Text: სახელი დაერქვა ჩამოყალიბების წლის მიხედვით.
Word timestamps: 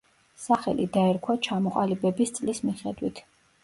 სახელი 0.45 0.87
დაერქვა 0.95 1.37
ჩამოყალიბების 1.51 2.37
წლის 2.41 2.67
მიხედვით. 2.69 3.27